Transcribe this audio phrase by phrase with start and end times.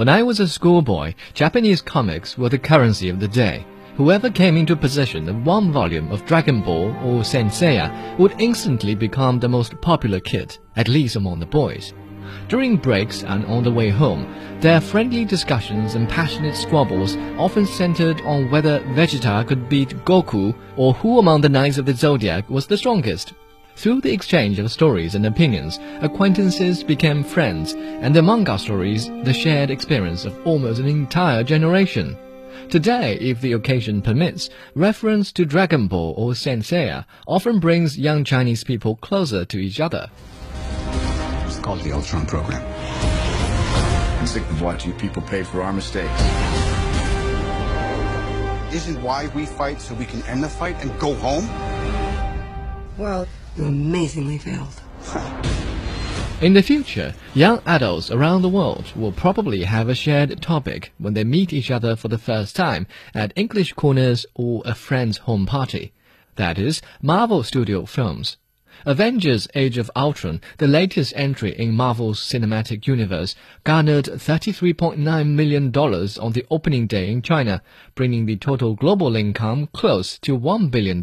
[0.00, 3.66] When I was a schoolboy, Japanese comics were the currency of the day.
[3.98, 8.94] Whoever came into possession of one volume of Dragon Ball or Saint Seiya would instantly
[8.94, 11.92] become the most popular kid, at least among the boys.
[12.48, 14.26] During breaks and on the way home,
[14.62, 20.94] their friendly discussions and passionate squabbles often centered on whether Vegeta could beat Goku or
[20.94, 23.34] who among the Knights of the Zodiac was the strongest.
[23.80, 29.32] Through the exchange of stories and opinions, acquaintances became friends, and the manga stories the
[29.32, 32.14] shared experience of almost an entire generation.
[32.68, 38.22] Today, if the occasion permits, reference to Dragon Ball or Saint Seiya often brings young
[38.22, 40.10] Chinese people closer to each other.
[41.46, 42.62] It's called the Ultron program.
[44.20, 46.20] I'm sick of watching people pay for our mistakes.
[48.74, 51.48] Isn't why we fight so we can end the fight and go home?
[52.98, 53.26] Well,
[53.60, 54.80] you amazingly failed.
[56.40, 61.12] In the future, young adults around the world will probably have a shared topic when
[61.12, 65.44] they meet each other for the first time at English corners or a friend's home
[65.44, 65.92] party.
[66.36, 68.38] That is, Marvel Studio films.
[68.86, 76.32] Avengers Age of Ultron, the latest entry in Marvel's cinematic universe, garnered $33.9 million on
[76.32, 77.62] the opening day in China,
[77.94, 81.02] bringing the total global income close to $1 billion.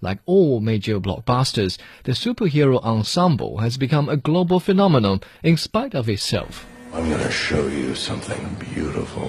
[0.00, 6.08] Like all major blockbusters, the superhero ensemble has become a global phenomenon in spite of
[6.08, 6.66] itself.
[6.92, 9.28] I'm gonna show you something beautiful.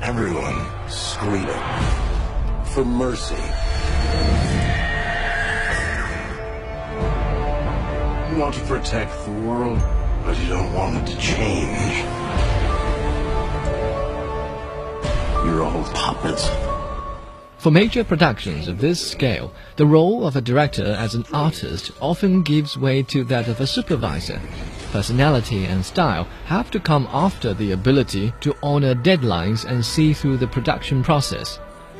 [0.00, 1.48] Everyone screaming
[2.64, 3.34] for mercy.
[8.30, 9.78] You want to protect the world,
[10.24, 12.04] but you don't want it to change.
[15.44, 16.48] You're all puppets.
[17.58, 22.42] For major productions of this scale, the role of a director as an artist often
[22.42, 24.40] gives way to that of a supervisor.
[24.92, 30.36] Personality and style have to come after the ability to honor deadlines and see through
[30.36, 31.58] the production process.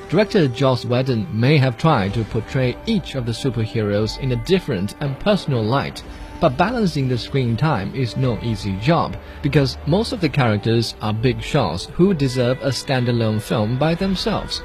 [0.09, 4.94] Director Joss Whedon may have tried to portray each of the superheroes in a different
[5.00, 6.03] and personal light,
[6.41, 11.12] but balancing the screen time is no easy job because most of the characters are
[11.12, 14.62] big shots who deserve a standalone film by themselves.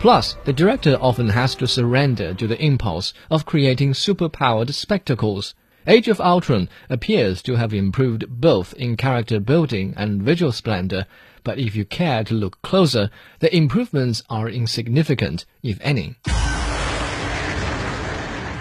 [0.00, 5.54] Plus, the director often has to surrender to the impulse of creating superpowered spectacles.
[5.86, 11.06] Age of Ultron appears to have improved both in character building and visual splendor,
[11.44, 16.16] but if you care to look closer, the improvements are insignificant, if any.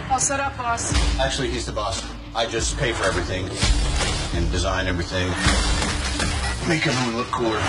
[0.10, 0.94] All set up, boss.
[1.20, 2.19] Actually, he's the boss.
[2.36, 3.46] I just pay for everything
[4.38, 5.28] and design everything.
[6.70, 7.60] Make everyone look cooler.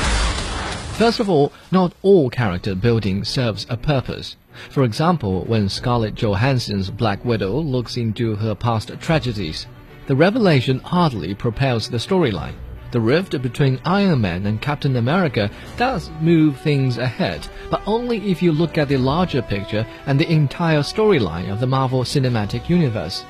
[0.99, 4.37] First of all, not all character building serves a purpose.
[4.69, 9.67] For example, when Scarlett Johansson's Black Widow looks into her past tragedies,
[10.07, 12.55] the revelation hardly propels the storyline.
[12.91, 18.43] The rift between Iron Man and Captain America does move things ahead, but only if
[18.43, 23.25] you look at the larger picture and the entire storyline of the Marvel Cinematic Universe.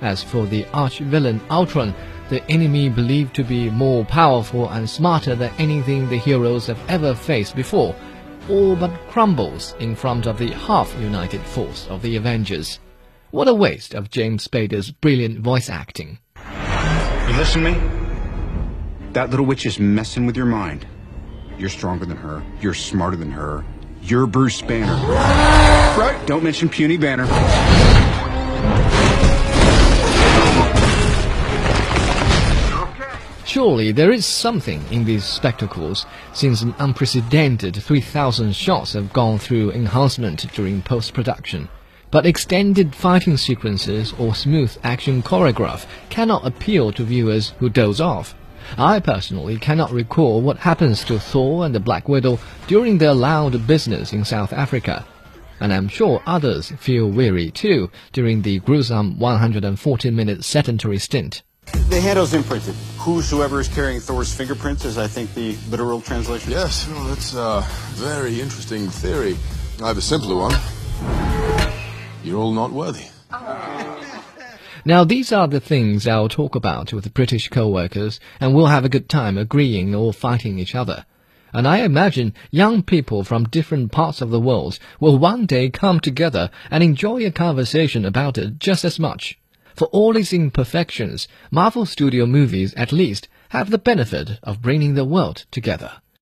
[0.00, 1.94] As for the arch-villain Ultron,
[2.30, 7.14] the enemy believed to be more powerful and smarter than anything the heroes have ever
[7.14, 7.94] faced before,
[8.48, 12.78] all but crumbles in front of the half-united force of the Avengers.
[13.30, 16.18] What a waste of James Spader's brilliant voice acting.
[16.36, 17.80] You listen to me?
[19.12, 20.86] That little witch is messing with your mind.
[21.58, 22.42] You're stronger than her.
[22.60, 23.64] You're smarter than her.
[24.02, 24.94] You're Bruce Banner.
[25.96, 26.20] Right?
[26.26, 27.26] Don't mention puny Banner.
[33.52, 39.72] Surely there is something in these spectacles, since an unprecedented 3,000 shots have gone through
[39.72, 41.68] enhancement during post-production.
[42.12, 48.36] But extended fighting sequences or smooth action choreograph cannot appeal to viewers who doze off.
[48.78, 53.66] I personally cannot recall what happens to Thor and the Black Widow during their loud
[53.66, 55.04] business in South Africa.
[55.58, 61.42] And I'm sure others feel weary too during the gruesome 140 minute sedentary stint.
[61.88, 62.74] The handle's imprinted.
[62.98, 66.52] Whosoever is carrying Thor's fingerprints is, I think, the literal translation.
[66.52, 67.64] Yes, well, that's a
[67.94, 69.36] very interesting theory.
[69.82, 70.54] I have a simpler one.
[72.22, 73.06] You're all not worthy.
[74.84, 78.88] Now, these are the things I'll talk about with British co-workers, and we'll have a
[78.88, 81.04] good time agreeing or fighting each other.
[81.52, 86.00] And I imagine young people from different parts of the world will one day come
[86.00, 89.38] together and enjoy a conversation about it just as much.
[89.80, 95.06] For all its imperfections, Marvel Studio movies at least have the benefit of bringing the
[95.06, 96.02] world together.